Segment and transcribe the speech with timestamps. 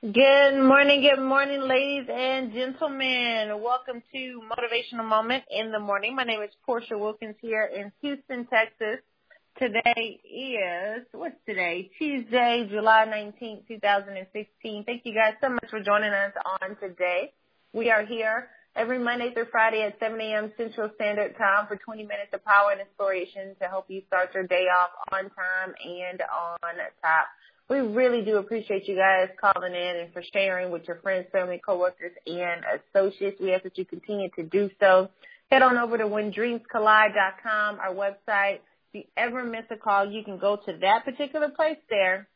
[0.00, 3.60] Good morning, good morning, ladies and gentlemen.
[3.60, 6.14] Welcome to Motivational Moment in the Morning.
[6.14, 9.00] My name is Portia Wilkins here in Houston, Texas.
[9.58, 11.90] Today is, what's today?
[11.98, 14.84] Tuesday, July 19th, 2016.
[14.84, 17.32] Thank you guys so much for joining us on today.
[17.72, 20.52] We are here every Monday through Friday at 7 a.m.
[20.56, 24.46] Central Standard Time for 20 minutes of power and inspiration to help you start your
[24.46, 27.26] day off on time and on top.
[27.68, 31.60] We really do appreciate you guys calling in and for sharing with your friends, family,
[31.64, 33.38] coworkers, and associates.
[33.38, 35.10] We ask that you continue to do so.
[35.50, 38.60] Head on over to whendreamscollide.com, our website.
[38.92, 42.26] If you ever miss a call, you can go to that particular place there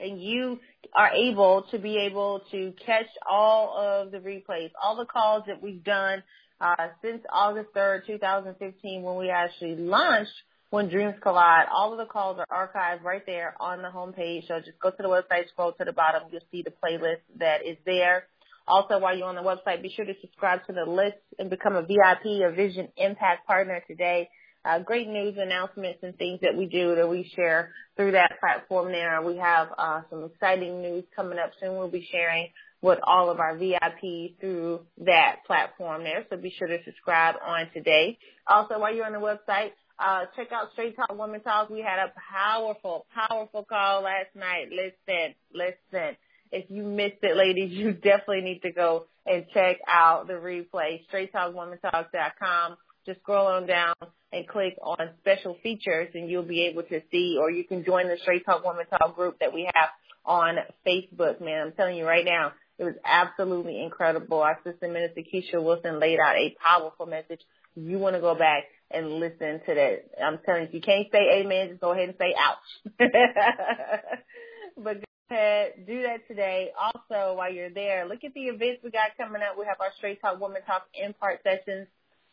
[0.00, 0.60] and you
[0.94, 5.60] are able to be able to catch all of the replays, all the calls that
[5.60, 6.22] we've done
[6.60, 10.30] uh, since August 3rd, 2015 when we actually launched
[10.70, 11.66] when dreams collide.
[11.72, 14.48] All of the calls are archived right there on the homepage.
[14.48, 16.22] So just go to the website, scroll to the bottom.
[16.32, 18.24] You'll see the playlist that is there.
[18.66, 21.74] Also, while you're on the website, be sure to subscribe to the list and become
[21.74, 24.28] a VIP, a Vision Impact Partner today.
[24.64, 28.92] Uh, great news announcements and things that we do that we share through that platform
[28.92, 29.20] there.
[29.22, 31.78] We have uh, some exciting news coming up soon.
[31.78, 32.48] We'll be sharing
[32.82, 36.26] with all of our VIPs through that platform there.
[36.30, 38.18] So be sure to subscribe on today.
[38.46, 41.70] Also, while you're on the website, uh, check out Straight Talk Women Talk.
[41.70, 44.68] We had a powerful, powerful call last night.
[44.70, 46.16] Listen, listen.
[46.52, 51.00] If you missed it, ladies, you definitely need to go and check out the replay.
[51.12, 52.76] StraightTalkWomenTalk.com.
[53.06, 53.94] Just scroll on down
[54.32, 58.08] and click on special features and you'll be able to see or you can join
[58.08, 59.88] the Straight Talk Women Talk group that we have
[60.24, 61.68] on Facebook, man.
[61.68, 64.40] I'm telling you right now, it was absolutely incredible.
[64.40, 67.40] Our sister minister Keisha Wilson laid out a powerful message.
[67.74, 70.04] You want to go back and listen to that.
[70.22, 72.98] I'm telling you, if you can't say amen, just go ahead and say ouch.
[74.76, 76.70] but go ahead, do that today.
[76.76, 79.58] Also, while you're there, look at the events we got coming up.
[79.58, 81.86] We have our Straight Talk Woman Talk in part sessions.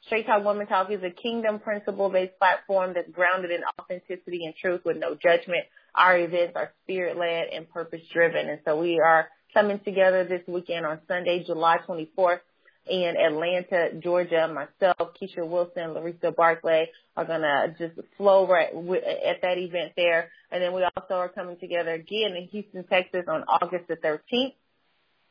[0.05, 4.55] Straight Talk Woman Talk is a kingdom principle based platform that's grounded in authenticity and
[4.55, 5.65] truth with no judgment.
[5.95, 8.49] Our events are spirit led and purpose driven.
[8.49, 12.39] And so we are coming together this weekend on Sunday, July 24th
[12.89, 14.47] in Atlanta, Georgia.
[14.47, 20.29] Myself, Keisha Wilson, Larissa Barclay are gonna just flow right at that event there.
[20.51, 24.53] And then we also are coming together again in Houston, Texas on August the 13th.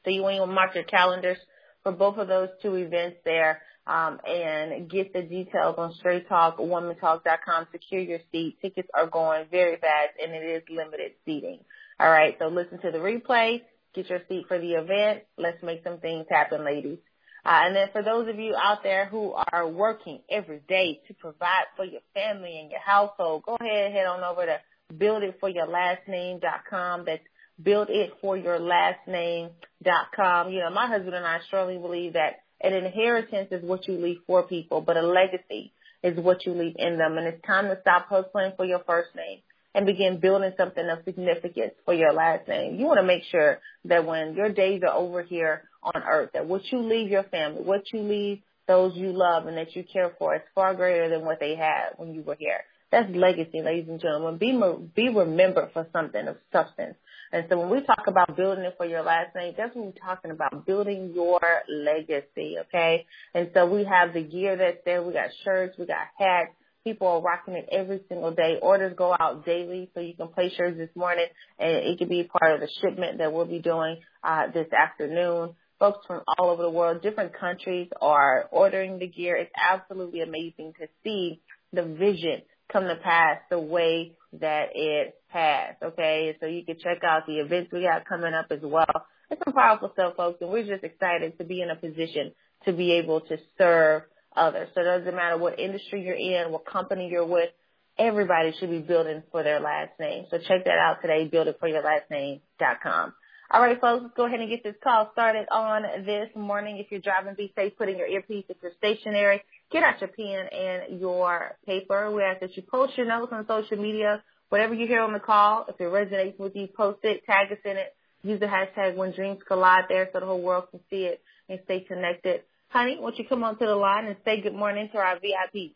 [0.05, 1.39] So you want to mark your calendars
[1.83, 3.63] for both of those two events there.
[3.89, 7.69] Um, and get the details on Straight Talk, straighttalkwomantalk.com.
[7.71, 8.59] Secure your seat.
[8.61, 11.61] Tickets are going very fast and it is limited seating.
[12.01, 12.37] All right.
[12.41, 13.63] So listen to the replay.
[13.95, 15.23] Get your seat for the event.
[15.39, 16.99] Let's make some things happen, ladies.
[17.47, 21.15] Uh, and then for those of you out there who are working every day to
[21.15, 24.59] provide for your family and your household, go ahead and head on over to
[24.93, 27.05] builditforyourlastname.com.
[27.05, 27.23] That's
[27.63, 30.51] builditforyourlastname.com.
[30.51, 34.23] You know, my husband and I strongly believe that an inheritance is what you leave
[34.27, 37.17] for people, but a legacy is what you leave in them.
[37.17, 39.39] And it's time to stop hustling for your first name
[39.77, 42.77] and begin building something of significance for your last name.
[42.77, 46.47] You want to make sure that when your days are over here on earth, that
[46.47, 50.13] what you leave your family, what you leave those you love and that you care
[50.19, 52.61] for is far greater than what they had when you were here.
[52.91, 54.39] That's legacy, ladies and gentlemen.
[54.39, 54.59] Be,
[54.95, 56.95] be remembered for something of substance.
[57.31, 59.93] And so when we talk about building it for your last name, that's what we're
[59.93, 63.05] talking about, building your legacy, okay?
[63.35, 65.03] And so we have the gear that's there.
[65.03, 66.53] We got shirts, we got hats,
[66.87, 68.61] People are rocking it every single day.
[68.63, 71.27] Orders go out daily, so you can place yours this morning,
[71.59, 75.55] and it could be part of the shipment that we'll be doing uh, this afternoon.
[75.81, 79.35] Folks from all over the world, different countries are ordering the gear.
[79.35, 81.41] It's absolutely amazing to see
[81.73, 82.43] the vision
[82.73, 85.75] come to pass the way that it has.
[85.83, 89.07] Okay, so you can check out the events we got coming up as well.
[89.29, 92.31] It's some powerful stuff, folks, and we're just excited to be in a position
[92.65, 94.03] to be able to serve
[94.37, 94.69] others.
[94.75, 97.51] So it doesn't matter what industry you're in, what company you're with,
[97.99, 100.27] everybody should be building for their last name.
[100.31, 103.15] So check that out today, builditforyourlastname.com.
[103.49, 106.79] All right, folks, let's go ahead and get this call started on this morning.
[106.79, 107.77] If you're driving, be safe.
[107.79, 108.45] Put in your earpiece.
[108.49, 109.41] If you're stationary,
[109.71, 112.11] get out your pen and your paper.
[112.11, 114.23] We ask that you post your notes on social media.
[114.49, 117.59] Whatever you hear on the call, if it resonates with you, post it, tag us
[117.65, 117.95] in it.
[118.25, 121.61] Use the hashtag when dreams collide there so the whole world can see it and
[121.65, 122.43] stay connected.
[122.69, 125.73] Honey, won't you come onto the line and say good morning to our VIP?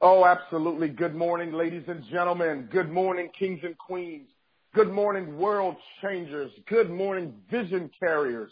[0.00, 0.88] Oh, absolutely.
[0.88, 2.68] Good morning, ladies and gentlemen.
[2.70, 4.28] Good morning, kings and queens.
[4.74, 6.50] Good morning, world changers.
[6.68, 8.50] Good morning, vision carriers.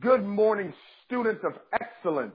[0.00, 0.72] Good morning,
[1.06, 2.34] students of excellence.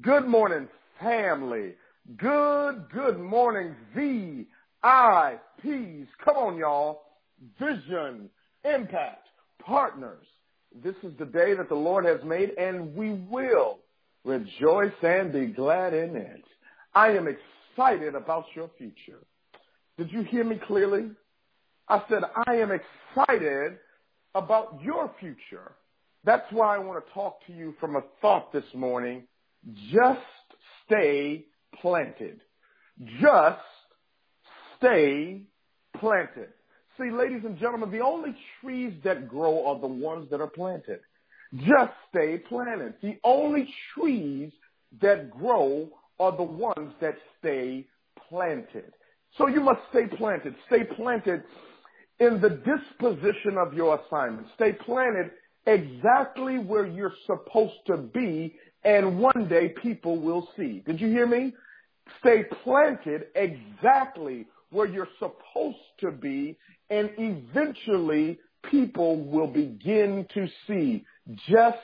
[0.00, 0.66] Good morning,
[1.00, 1.74] family.
[2.16, 4.46] Good, good morning, VIPs.
[6.24, 7.02] Come on, y'all.
[7.60, 8.28] Vision,
[8.64, 9.28] impact,
[9.64, 10.26] partners.
[10.82, 13.78] This is the day that the Lord has made, and we will
[14.24, 16.44] rejoice and be glad in it.
[16.94, 19.20] I am excited about your future.
[19.98, 21.10] Did you hear me clearly?
[21.88, 23.78] I said, I am excited
[24.34, 25.72] about your future.
[26.24, 29.24] That's why I want to talk to you from a thought this morning.
[29.90, 30.20] Just
[30.86, 31.46] stay
[31.80, 32.40] planted.
[33.20, 33.60] Just
[34.78, 35.42] stay
[35.98, 36.48] planted.
[36.98, 41.00] See, ladies and gentlemen, the only trees that grow are the ones that are planted.
[41.54, 42.94] Just stay planted.
[43.02, 44.52] The only trees
[45.00, 45.88] that grow
[46.18, 47.86] are the ones that stay
[48.28, 48.92] planted.
[49.36, 50.54] So you must stay planted.
[50.66, 51.42] Stay planted
[52.20, 54.46] in the disposition of your assignment.
[54.54, 55.30] Stay planted
[55.66, 60.82] exactly where you're supposed to be and one day people will see.
[60.86, 61.54] Did you hear me?
[62.20, 66.56] Stay planted exactly where you're supposed to be
[66.90, 68.38] and eventually
[68.70, 71.04] people will begin to see.
[71.48, 71.78] Just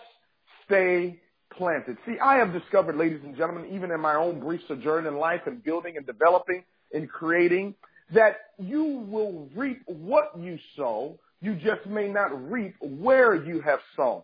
[0.64, 1.20] stay
[1.56, 1.96] planted.
[2.06, 5.42] See, I have discovered, ladies and gentlemen, even in my own brief sojourn in life
[5.46, 7.74] and building and developing and creating,
[8.12, 11.18] that you will reap what you sow.
[11.40, 14.22] You just may not reap where you have sown.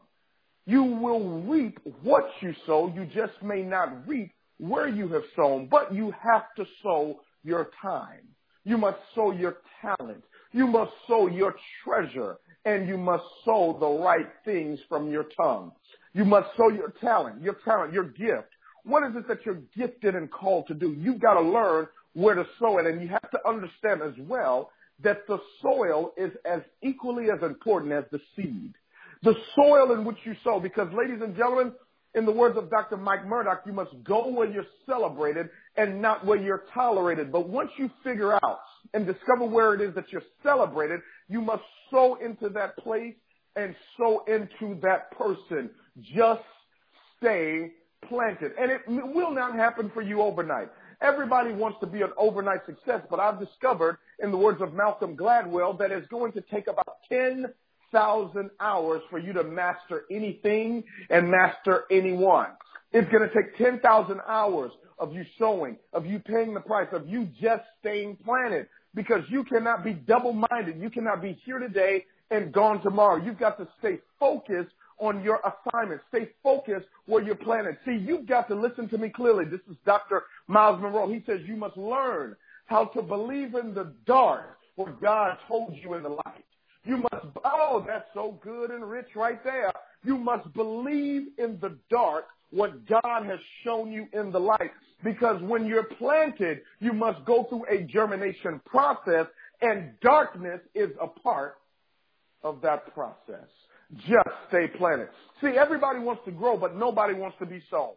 [0.66, 2.92] You will reap what you sow.
[2.94, 7.68] You just may not reap where you have sown, but you have to sow your
[7.82, 8.22] time.
[8.64, 10.24] You must sow your talent.
[10.52, 15.72] You must sow your treasure and you must sow the right things from your tongue.
[16.12, 18.48] You must sow your talent, your talent, your gift.
[18.84, 20.92] What is it that you're gifted and called to do?
[20.92, 24.70] You've got to learn where to sow it and you have to understand as well
[25.02, 28.74] that the soil is as equally as important as the seed.
[29.22, 31.72] The soil in which you sow, because ladies and gentlemen,
[32.14, 32.96] in the words of Dr.
[32.96, 37.32] Mike Murdock, you must go where you're celebrated and not where you're tolerated.
[37.32, 38.60] But once you figure out
[38.94, 43.14] and discover where it is that you're celebrated, you must sow into that place
[43.56, 45.68] and sow into that person.
[46.00, 46.42] Just
[47.18, 47.72] stay
[48.08, 48.52] planted.
[48.58, 50.68] And it will not happen for you overnight.
[51.02, 55.16] Everybody wants to be an overnight success, but I've discovered, in the words of Malcolm
[55.16, 61.30] Gladwell, that it's going to take about 10,000 hours for you to master anything and
[61.30, 62.48] master anyone.
[62.92, 67.08] It's going to take 10,000 hours of you sowing, of you paying the price, of
[67.08, 70.80] you just staying planted because you cannot be double-minded.
[70.80, 73.22] You cannot be here today and gone tomorrow.
[73.22, 76.00] You've got to stay focused on your assignment.
[76.08, 77.76] Stay focused where you're planted.
[77.84, 79.44] See, you've got to listen to me clearly.
[79.44, 80.22] This is Dr.
[80.46, 81.12] Myles Munroe.
[81.12, 82.36] He says you must learn
[82.66, 86.44] how to believe in the dark what God told you in the light.
[86.84, 89.72] You must, oh, that's so good and rich right there.
[90.04, 94.70] You must believe in the dark what God has shown you in the light.
[95.02, 99.26] Because when you're planted, you must go through a germination process
[99.60, 101.56] and darkness is a part
[102.42, 103.48] of that process.
[103.96, 105.08] Just stay planted.
[105.40, 107.94] See, everybody wants to grow, but nobody wants to be sown.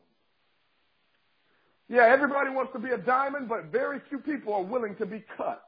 [1.90, 5.24] Yeah, everybody wants to be a diamond, but very few people are willing to be
[5.38, 5.64] cut.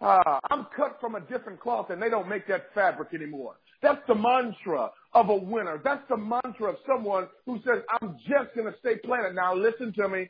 [0.00, 3.56] Uh, I'm cut from a different cloth and they don't make that fabric anymore.
[3.82, 5.80] That's the mantra of a winner.
[5.82, 9.34] That's the mantra of someone who says, I'm just going to stay planted.
[9.34, 10.28] Now listen to me.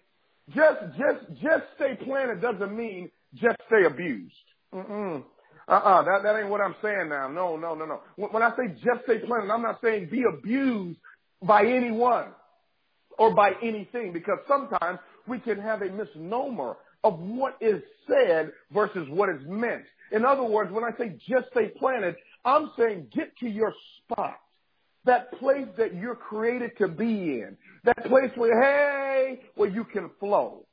[0.54, 4.34] Just, just, just stay planted doesn't mean just stay abused.
[4.72, 5.24] Mm-mm.
[5.68, 7.28] Uh-uh, that, that ain't what I'm saying now.
[7.28, 8.00] No, no, no, no.
[8.16, 11.00] When I say just stay planted, I'm not saying be abused
[11.42, 12.28] by anyone
[13.18, 19.08] or by anything because sometimes we can have a misnomer of what is said versus
[19.10, 19.84] what is meant.
[20.12, 22.14] In other words, when I say just stay planted,
[22.44, 24.38] I'm saying get to your spot.
[25.06, 27.56] That place that you're created to be in.
[27.84, 30.66] That place where, hey, where you can flow.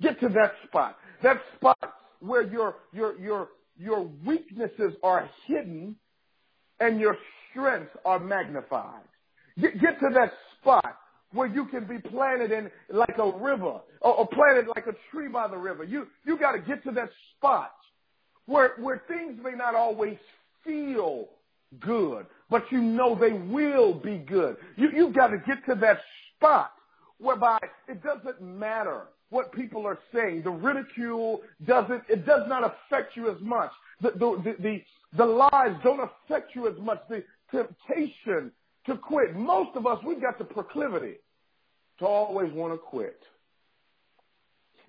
[0.00, 0.96] Get to that spot.
[1.22, 1.78] That spot
[2.20, 3.48] where your, your, your,
[3.78, 5.96] your weaknesses are hidden
[6.78, 7.16] and your
[7.50, 9.02] strengths are magnified.
[9.58, 10.98] Get, get to that spot
[11.32, 15.28] where you can be planted in like a river or, or planted like a tree
[15.28, 15.84] by the river.
[15.84, 17.72] You, you got to get to that spot
[18.46, 20.18] where, where things may not always
[20.64, 21.28] feel
[21.80, 24.58] good, but you know they will be good.
[24.76, 26.00] You, you've got to get to that
[26.36, 26.70] spot
[27.16, 30.42] whereby it doesn't matter what people are saying.
[30.42, 33.70] The ridicule doesn't, it does not affect you as much.
[34.02, 34.82] The, the, the,
[35.16, 37.00] the, lies don't affect you as much.
[37.08, 38.52] The temptation
[38.84, 39.34] to quit.
[39.34, 41.14] Most of us, we've got the proclivity
[42.00, 43.18] to always want to quit.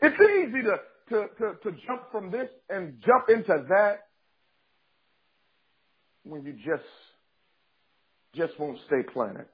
[0.02, 0.80] It's easy to,
[1.10, 4.08] to, to, to jump from this and jump into that
[6.26, 6.84] when you just,
[8.36, 9.46] just won't stay planted.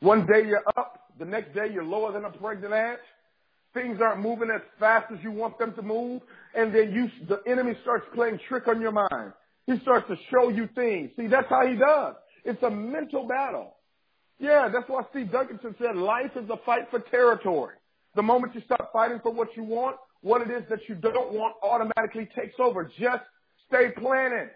[0.00, 2.98] One day you're up, the next day you're lower than a pregnant ant.
[3.74, 6.22] Things aren't moving as fast as you want them to move,
[6.54, 9.32] and then you, the enemy starts playing trick on your mind.
[9.66, 11.10] He starts to show you things.
[11.16, 12.16] See, that's how he does.
[12.44, 13.76] It's a mental battle.
[14.38, 17.76] Yeah, that's why Steve Duncanson said life is a fight for territory.
[18.14, 21.32] The moment you stop fighting for what you want, what it is that you don't
[21.32, 22.90] want automatically takes over.
[22.98, 23.22] Just
[23.68, 24.50] stay planted.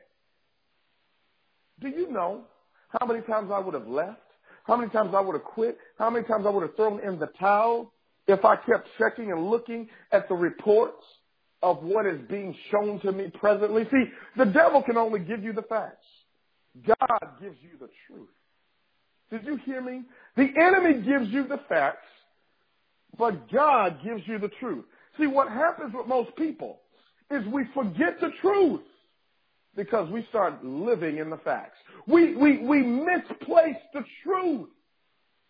[1.80, 2.42] Do you know
[2.88, 4.20] how many times I would have left?
[4.64, 5.78] How many times I would have quit?
[5.98, 7.92] How many times I would have thrown in the towel
[8.26, 11.04] if I kept checking and looking at the reports
[11.62, 13.84] of what is being shown to me presently?
[13.90, 14.04] See,
[14.36, 16.06] the devil can only give you the facts.
[16.86, 18.28] God gives you the truth.
[19.30, 20.02] Did you hear me?
[20.36, 22.06] The enemy gives you the facts,
[23.18, 24.84] but God gives you the truth.
[25.18, 26.80] See, what happens with most people
[27.30, 28.82] is we forget the truth
[29.76, 31.76] because we start living in the facts.
[32.06, 34.68] We, we, we misplace the truth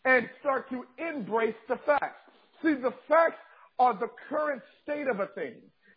[0.05, 2.31] and start to embrace the facts.
[2.63, 3.39] See, the facts
[3.79, 5.55] are the current state of a thing.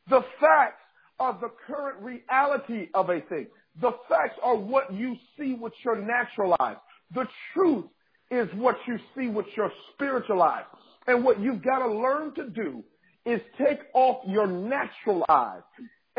[0.09, 0.81] The facts
[1.19, 3.47] are the current reality of a thing.
[3.81, 6.77] The facts are what you see with your natural eyes.
[7.13, 7.85] The truth
[8.31, 10.65] is what you see with your spiritual eyes.
[11.07, 12.83] And what you've got to learn to do
[13.25, 15.61] is take off your natural eyes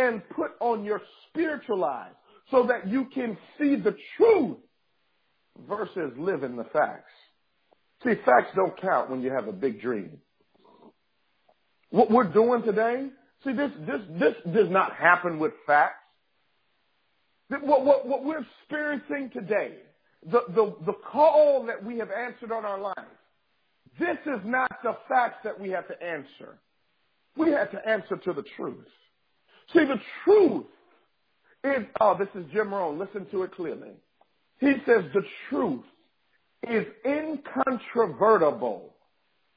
[0.01, 2.13] and put on your spiritual eyes
[2.51, 4.59] so that you can see the truth
[5.69, 7.13] versus live in the facts.
[8.03, 10.19] See, facts don't count when you have a big dream.
[11.91, 13.09] What we're doing today,
[13.45, 15.97] see, this, this, this does not happen with facts.
[17.49, 19.75] What, what, what we're experiencing today,
[20.25, 23.01] the, the, the call that we have answered on our lives,
[23.99, 26.59] this is not the facts that we have to answer.
[27.37, 28.87] We have to answer to the truth.
[29.73, 30.67] See, the truth
[31.65, 32.99] is, oh, this is Jim Rohn.
[32.99, 33.91] Listen to it clearly.
[34.59, 35.85] He says the truth
[36.69, 38.95] is incontrovertible.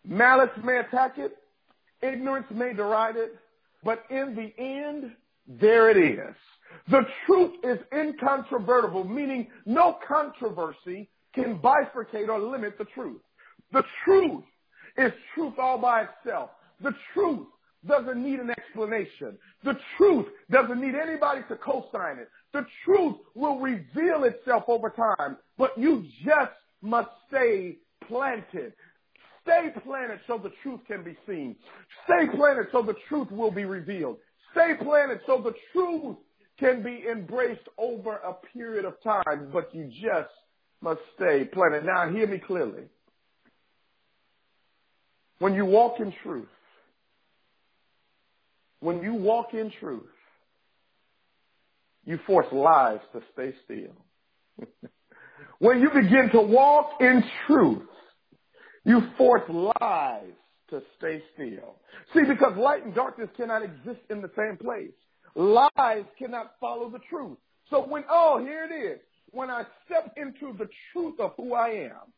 [0.05, 1.37] Malice may attack it.
[2.01, 3.35] Ignorance may deride it.
[3.83, 5.11] But in the end,
[5.47, 6.35] there it is.
[6.89, 13.21] The truth is incontrovertible, meaning no controversy can bifurcate or limit the truth.
[13.71, 14.43] The truth
[14.97, 16.51] is truth all by itself.
[16.81, 17.47] The truth
[17.87, 19.37] doesn't need an explanation.
[19.63, 22.29] The truth doesn't need anybody to co-sign it.
[22.53, 28.73] The truth will reveal itself over time, but you just must stay planted.
[29.43, 31.55] Stay planted so the truth can be seen.
[32.05, 34.17] Stay planted so the truth will be revealed.
[34.51, 36.17] Stay planted so the truth
[36.59, 40.31] can be embraced over a period of time, but you just
[40.81, 41.85] must stay planted.
[41.85, 42.83] Now hear me clearly.
[45.39, 46.47] When you walk in truth,
[48.83, 50.03] when you walk in truth,
[52.05, 54.67] you force lies to stay still.
[55.59, 57.87] when you begin to walk in truth,
[58.83, 60.33] you force lies
[60.69, 61.77] to stay still.
[62.13, 64.91] See, because light and darkness cannot exist in the same place.
[65.33, 67.37] Lies cannot follow the truth.
[67.69, 68.99] So when, oh, here it is.
[69.31, 72.11] When I step into the truth of who I am,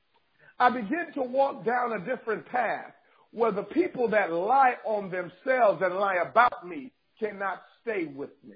[0.59, 2.91] I begin to walk down a different path
[3.35, 8.55] where the people that lie on themselves and lie about me cannot stay with me.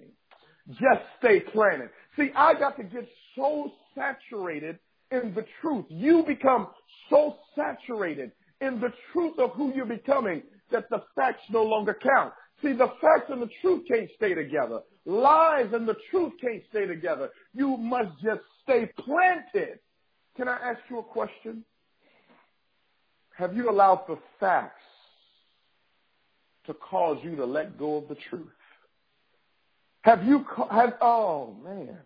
[0.70, 1.90] Just stay planted.
[2.18, 3.06] See, I got to get
[3.36, 4.80] so saturated
[5.12, 5.86] in the truth.
[5.90, 6.68] You become
[7.10, 8.32] so saturated
[8.62, 12.34] in the truth of who you're becoming that the facts no longer count.
[12.62, 14.80] See, the facts and the truth can't stay together.
[15.06, 17.32] Lies and the truth can't stay together.
[17.54, 19.80] You must just stay planted.
[20.38, 21.66] Can I ask you a question?
[23.40, 24.82] Have you allowed the facts
[26.66, 28.48] to cause you to let go of the truth?
[30.02, 32.00] Have you, have, oh man,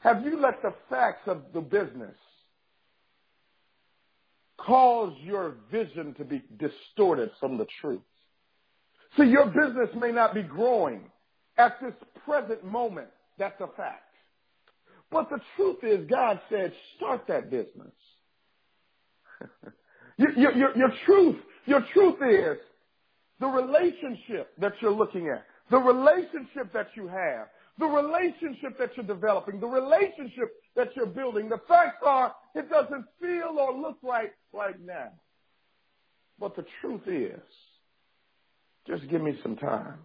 [0.00, 2.14] have you let the facts of the business
[4.58, 8.02] cause your vision to be distorted from the truth?
[9.16, 11.04] See, your business may not be growing
[11.56, 11.94] at this
[12.26, 13.08] present moment.
[13.38, 14.02] That's a fact.
[15.10, 17.94] But the truth is, God said, start that business.
[20.20, 22.58] Your, your, your truth, your truth is
[23.40, 27.46] the relationship that you're looking at, the relationship that you have,
[27.78, 31.48] the relationship that you're developing, the relationship that you're building.
[31.48, 35.08] The facts are it doesn't feel or look right right now.
[36.38, 37.40] But the truth is,
[38.86, 40.00] just give me some time.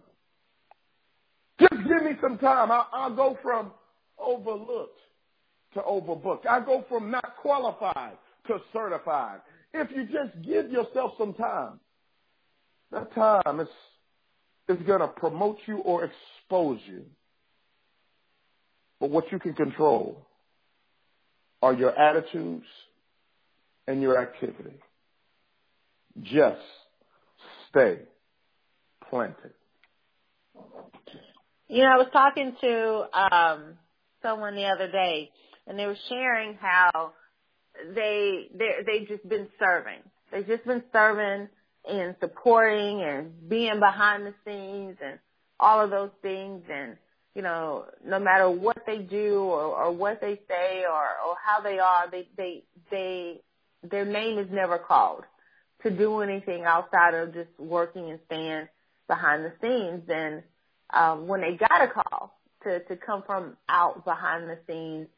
[1.60, 2.70] Just give me some time.
[2.70, 3.70] I'll, I'll go from
[4.18, 5.00] overlooked
[5.74, 6.46] to overbooked.
[6.46, 9.40] I go from not qualified to certified
[9.80, 11.80] if you just give yourself some time.
[12.92, 13.68] That time is,
[14.68, 17.04] is going to promote you or expose you.
[19.00, 20.26] But what you can control
[21.62, 22.64] are your attitudes
[23.86, 24.74] and your activity.
[26.22, 26.60] Just
[27.68, 27.98] stay
[29.10, 29.52] planted.
[31.68, 33.74] You know, I was talking to um,
[34.22, 35.30] someone the other day,
[35.66, 37.12] and they were sharing how
[37.94, 40.00] they they they've just been serving.
[40.32, 41.48] They've just been serving
[41.88, 45.18] and supporting and being behind the scenes and
[45.60, 46.96] all of those things and
[47.36, 51.60] you know, no matter what they do or, or what they say or, or how
[51.60, 53.42] they are, they, they, they,
[53.82, 55.24] their name is never called
[55.82, 58.66] to do anything outside of just working and staying
[59.06, 60.02] behind the scenes.
[60.08, 60.42] And,
[60.94, 65.08] um, when they got a call to, to come from out behind the scenes,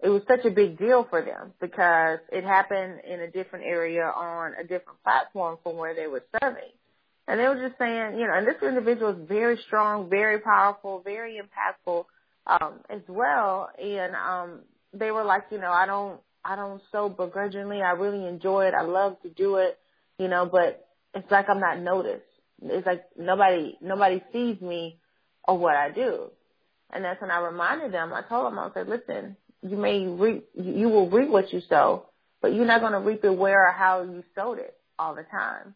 [0.00, 4.04] it was such a big deal for them because it happened in a different area
[4.04, 6.70] on a different platform from where they were serving.
[7.26, 11.02] And they were just saying, you know, and this individual is very strong, very powerful,
[11.04, 12.04] very impactful,
[12.46, 13.68] um, as well.
[13.78, 14.60] And, um,
[14.94, 17.82] they were like, you know, I don't, I don't so begrudgingly.
[17.82, 18.74] I really enjoy it.
[18.74, 19.78] I love to do it,
[20.18, 22.24] you know, but it's like I'm not noticed.
[22.62, 24.98] It's like nobody, nobody sees me
[25.46, 26.30] or what I do.
[26.90, 30.48] And that's when I reminded them, I told them, I said, listen, you may reap,
[30.54, 32.06] you will reap what you sow,
[32.40, 35.24] but you're not going to reap it where or how you sowed it all the
[35.24, 35.74] time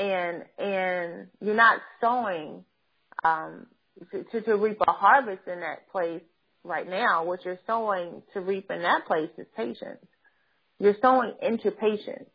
[0.00, 2.64] and and you're not sowing
[3.22, 3.66] um,
[4.10, 6.22] to, to to reap a harvest in that place
[6.64, 7.24] right now.
[7.24, 10.04] What you're sowing to reap in that place is patience.
[10.78, 12.30] You're sowing into patience,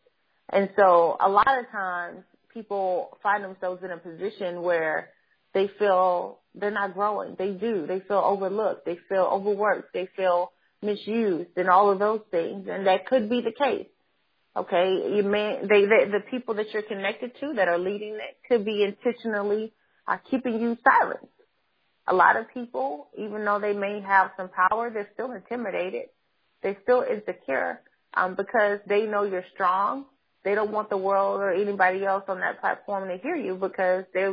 [0.52, 2.20] and so a lot of times
[2.54, 5.10] people find themselves in a position where
[5.52, 7.34] they feel they're not growing.
[7.36, 7.86] They do.
[7.86, 8.86] They feel overlooked.
[8.86, 9.92] They feel overworked.
[9.92, 10.52] They feel
[10.86, 12.66] misused and all of those things.
[12.70, 13.88] And that could be the case.
[14.56, 18.38] Okay, you may they, they the people that you're connected to that are leading it
[18.48, 19.72] could be intentionally
[20.08, 21.28] uh, keeping you silent.
[22.08, 26.04] A lot of people, even though they may have some power, they're still intimidated.
[26.62, 27.82] They're still insecure
[28.14, 30.06] um, because they know you're strong.
[30.42, 34.04] They don't want the world or anybody else on that platform to hear you because
[34.14, 34.28] they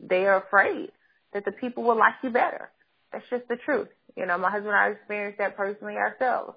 [0.00, 0.90] they are afraid
[1.32, 2.70] that the people will like you better.
[3.12, 3.88] That's just the truth.
[4.16, 6.56] You know, my husband and I experienced that personally ourselves.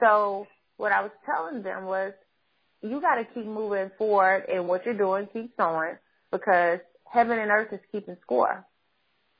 [0.00, 2.12] So what I was telling them was
[2.82, 5.96] you got to keep moving forward and what you're doing, keep going,
[6.30, 6.80] because
[7.10, 8.66] heaven and earth is keeping score.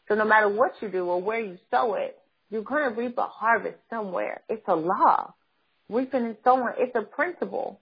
[0.08, 2.16] So no matter what you do or where you sow it,
[2.50, 4.42] you're going to reap a harvest somewhere.
[4.48, 5.34] It's a law.
[5.88, 7.80] Reaping and sowing, it's a principle.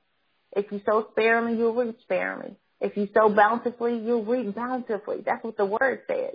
[0.56, 2.56] If you sow sparingly, you'll reap sparingly.
[2.80, 5.18] If you sow bountifully, you'll reap bountifully.
[5.24, 6.34] That's what the word says.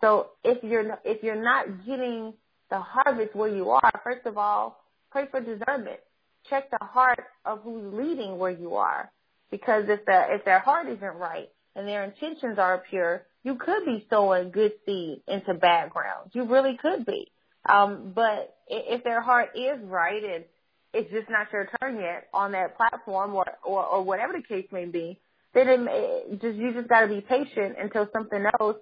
[0.00, 2.34] So if you're if you're not getting
[2.70, 6.00] the harvest where you are, first of all, pray for discernment
[6.48, 9.10] check the heart of who's leading where you are.
[9.50, 13.84] Because if the if their heart isn't right and their intentions are pure, you could
[13.84, 16.30] be sowing good seed into bad ground.
[16.32, 17.30] You really could be.
[17.68, 20.44] Um, but if their heart is right and
[20.92, 24.66] it's just not your turn yet on that platform or, or, or whatever the case
[24.72, 25.18] may be,
[25.54, 28.76] then it may, just you just got to be patient until something else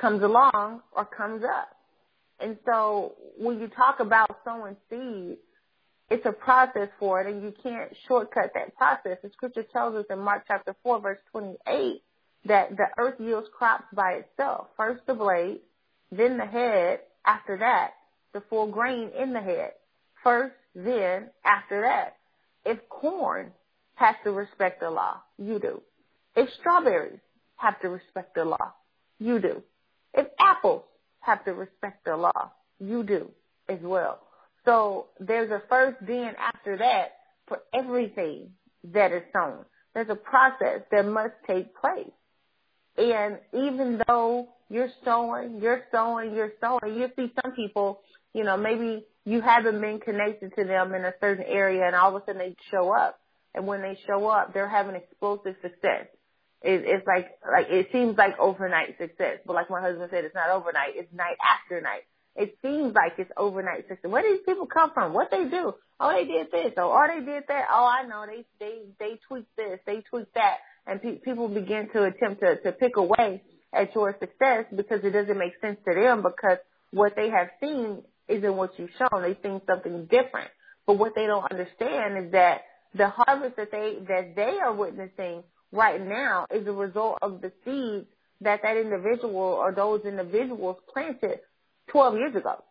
[0.00, 1.68] comes along or comes up.
[2.40, 5.38] And so when you talk about sowing seed,
[6.10, 9.18] it's a process for it and you can't shortcut that process.
[9.22, 12.02] The scripture tells us in Mark chapter 4 verse 28
[12.46, 14.66] that the earth yields crops by itself.
[14.76, 15.60] First the blade,
[16.10, 17.92] then the head, after that,
[18.32, 19.72] the full grain in the head.
[20.22, 22.16] First, then, after that.
[22.64, 23.52] If corn
[23.94, 25.82] has to respect the law, you do.
[26.36, 27.20] If strawberries
[27.56, 28.72] have to respect the law,
[29.18, 29.62] you do.
[30.14, 30.82] If apples
[31.24, 33.30] have to respect the law, you do
[33.68, 34.20] as well.
[34.64, 37.12] So there's a first then after that
[37.46, 38.50] for everything
[38.92, 39.64] that is sown.
[39.94, 42.10] There's a process that must take place.
[42.96, 48.00] And even though you're sowing, you're sowing, you're sowing, you see some people,
[48.32, 52.14] you know, maybe you haven't been connected to them in a certain area and all
[52.14, 53.18] of a sudden they show up.
[53.54, 56.06] And when they show up, they're having explosive success.
[56.64, 59.38] It, it's like, like, it seems like overnight success.
[59.46, 62.02] But like my husband said, it's not overnight, it's night after night.
[62.36, 64.10] It seems like it's overnight success.
[64.10, 65.12] Where do these people come from?
[65.12, 65.74] What they do?
[66.00, 66.72] Oh, they did this.
[66.76, 67.66] Oh, or they did that.
[67.70, 68.24] Oh, I know.
[68.26, 69.78] They they they tweaked this.
[69.86, 70.56] They tweaked that.
[70.86, 75.10] And pe- people begin to attempt to to pick away at your success because it
[75.10, 76.58] doesn't make sense to them because
[76.90, 79.22] what they have seen isn't what you've shown.
[79.22, 80.50] They've seen something different.
[80.86, 82.62] But what they don't understand is that
[82.94, 87.52] the harvest that they that they are witnessing right now is a result of the
[87.64, 88.06] seeds
[88.40, 91.40] that that individual or those individuals planted
[91.88, 92.62] 12 years ago,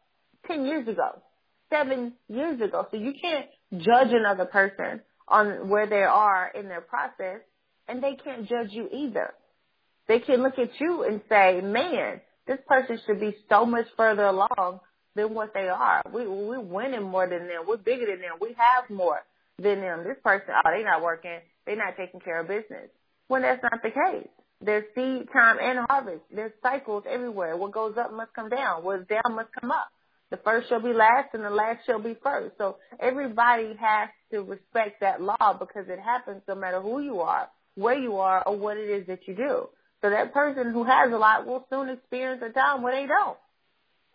[0.47, 1.21] 10 years ago,
[1.69, 2.88] seven years ago.
[2.91, 7.41] So you can't judge another person on where they are in their process
[7.88, 9.34] and they can't judge you either.
[10.08, 14.25] They can look at you and say, man, this person should be so much further
[14.25, 14.82] along
[15.15, 16.01] than what they are.
[16.12, 17.63] We, we're winning more than them.
[17.67, 18.34] We're bigger than them.
[18.41, 19.21] We have more
[19.58, 20.03] than them.
[20.03, 21.39] This person, oh, they're not working.
[21.65, 22.89] They're not taking care of business.
[23.28, 24.28] When that's not the case.
[24.62, 26.21] There's seed time and harvest.
[26.34, 27.58] There's cycles everywhere.
[27.58, 28.84] What goes up must come down.
[28.84, 29.89] What's down must come up.
[30.32, 32.58] The first shall be last and the last shall be first.
[32.58, 37.49] So everybody has to respect that law because it happens no matter who you are,
[37.76, 39.69] where you are, or what it is that you do.
[40.02, 43.38] So that person who has a lot will soon experience a time where they don't.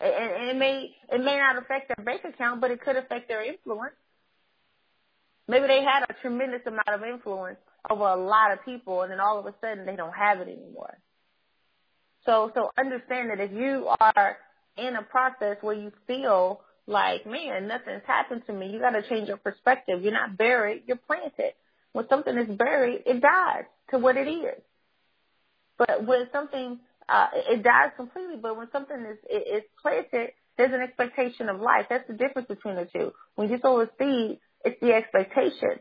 [0.01, 3.45] And it may, it may not affect their bank account, but it could affect their
[3.45, 3.95] influence.
[5.49, 7.59] Maybe they had a tremendous amount of influence
[7.89, 10.49] over a lot of people and then all of a sudden they don't have it
[10.49, 10.99] anymore.
[12.27, 14.37] So, so understand that if you are
[14.77, 19.29] in a process where you feel like, man, nothing's happened to me, you gotta change
[19.29, 20.03] your perspective.
[20.03, 21.55] You're not buried, you're planted.
[21.93, 24.61] When something is buried, it dies to what it is.
[25.79, 30.83] But when something, uh, it dies completely, but when something is, is planted, there's an
[30.83, 31.87] expectation of life.
[31.89, 33.13] That's the difference between the two.
[33.37, 35.81] When you sow a seed, it's the expectation.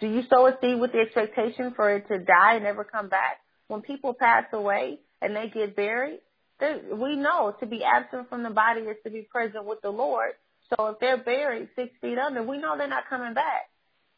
[0.00, 3.08] Do you sow a seed with the expectation for it to die and never come
[3.08, 3.38] back?
[3.68, 6.20] When people pass away and they get buried,
[6.60, 10.32] we know to be absent from the body is to be present with the Lord.
[10.70, 13.62] So if they're buried six feet under, we know they're not coming back.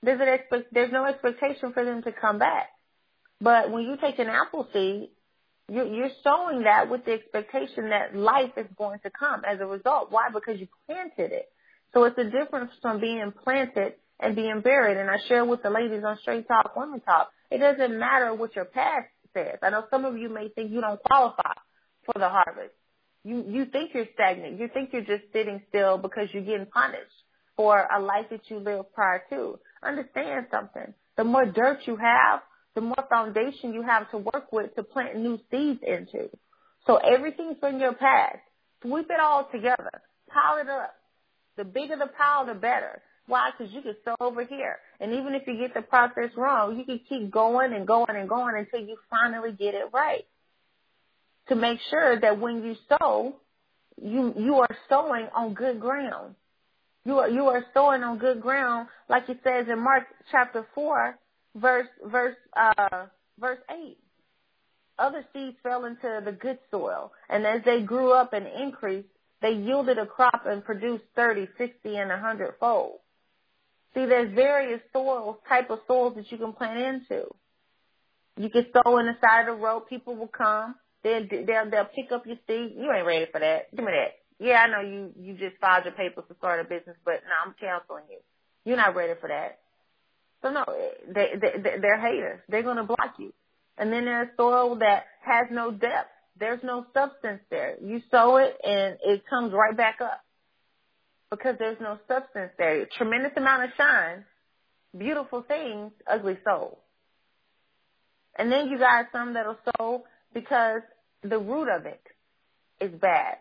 [0.02, 2.68] There's an expect, there's no expectation for them to come back.
[3.40, 5.10] But when you take an apple seed,
[5.68, 9.66] you're, you're sowing that with the expectation that life is going to come as a
[9.66, 10.10] result.
[10.10, 10.28] Why?
[10.32, 11.48] Because you planted it.
[11.96, 14.98] So it's a difference from being planted and being buried.
[14.98, 17.30] And I share with the ladies on Straight Talk, Women Talk.
[17.50, 19.56] It doesn't matter what your past says.
[19.62, 21.54] I know some of you may think you don't qualify
[22.04, 22.74] for the harvest.
[23.24, 24.60] You you think you're stagnant.
[24.60, 27.16] You think you're just sitting still because you're getting punished
[27.56, 29.58] for a life that you lived prior to.
[29.82, 30.92] Understand something.
[31.16, 32.42] The more dirt you have,
[32.74, 36.28] the more foundation you have to work with to plant new seeds into.
[36.86, 38.40] So everything from your past,
[38.82, 40.94] sweep it all together, pile it up.
[41.56, 43.02] The bigger the pile, the better.
[43.26, 43.50] Why?
[43.50, 44.78] Because you can sow over here.
[45.00, 48.28] And even if you get the process wrong, you can keep going and going and
[48.28, 50.24] going until you finally get it right.
[51.48, 53.36] To make sure that when you sow,
[54.00, 56.34] you, you are sowing on good ground.
[57.04, 61.16] You are, you are sowing on good ground, like it says in Mark chapter 4,
[61.54, 63.06] verse, verse, uh,
[63.38, 63.96] verse 8.
[64.98, 69.08] Other seeds fell into the good soil, and as they grew up and increased,
[69.42, 73.00] they yielded a crop and produced 30, 60, and a 100 fold.
[73.94, 77.26] See, there's various soils, type of soils that you can plant into.
[78.36, 79.88] You can sow in the side of the road.
[79.88, 80.74] People will come.
[81.02, 82.74] They'll, they'll, they'll pick up your seed.
[82.76, 83.74] You ain't ready for that.
[83.74, 84.16] Give me that.
[84.38, 87.46] Yeah, I know you, you just filed your papers to start a business, but no,
[87.46, 88.18] I'm counseling you.
[88.64, 89.60] You're not ready for that.
[90.42, 92.40] So no, eh, they, they, they're haters.
[92.48, 93.32] They're going to block you.
[93.78, 96.10] And then there's soil that has no depth.
[96.38, 97.76] There's no substance there.
[97.82, 100.20] You sow it and it comes right back up
[101.30, 102.86] because there's no substance there.
[102.96, 104.24] Tremendous amount of shine,
[104.96, 106.78] beautiful things, ugly soul.
[108.38, 110.82] And then you got some that'll sow because
[111.22, 112.02] the root of it
[112.80, 113.36] is bad.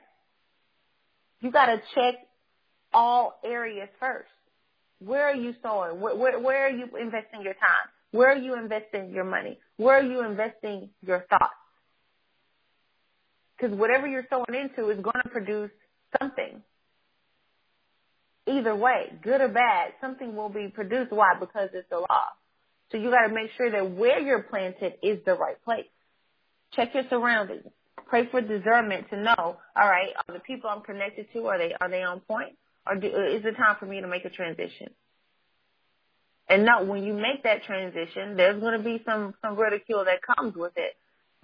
[1.42, 2.16] You got to check
[2.94, 4.30] all areas first.
[5.00, 6.00] Where are you sowing?
[6.00, 7.90] Where, where, where are you investing your time?
[8.12, 9.60] Where are you investing your money?
[9.76, 11.54] Where are you investing your thoughts?
[13.58, 15.72] Because whatever you're sowing into is going to produce
[16.20, 16.62] something
[18.48, 21.12] either way, good or bad, something will be produced.
[21.12, 21.34] Why?
[21.40, 22.28] Because it's the law.
[22.92, 25.88] So you got to make sure that where you're planted is the right place.
[26.74, 27.66] Check your surroundings.
[28.08, 31.74] Pray for discernment to know, all right, are the people I'm connected to, are they,
[31.80, 32.56] are they on point?
[32.86, 34.90] Or do, is it time for me to make a transition?
[36.48, 40.20] And no, when you make that transition, there's going to be some, some ridicule that
[40.22, 40.94] comes with it.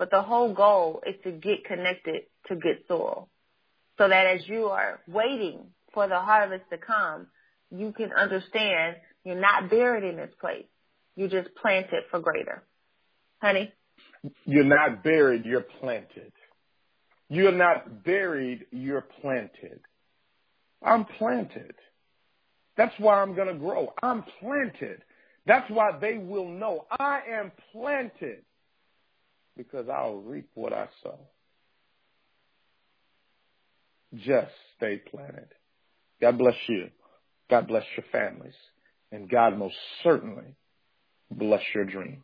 [0.02, 3.30] But the whole goal is to get connected to good soil.
[4.00, 5.60] So that as you are waiting
[5.94, 7.28] for the harvest to come,
[7.70, 10.66] you can understand you're not buried in this place.
[11.16, 12.64] You just planted for greater.
[13.44, 13.72] Honey?
[14.46, 16.34] You're not buried, you're planted.
[17.30, 19.82] You're not buried, you're planted.
[20.82, 21.76] I'm planted.
[22.76, 23.94] That's why I'm going to grow.
[24.02, 25.04] I'm planted.
[25.46, 28.42] That's why they will know I am planted
[29.64, 31.20] because I'll reap what I sow.
[34.14, 35.48] Just stay planted.
[36.20, 36.90] God bless you.
[37.50, 38.56] God bless your families.
[39.12, 40.56] And God most certainly
[41.30, 42.24] bless your dreams.